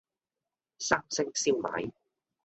[0.79, 1.91] 三星燒賣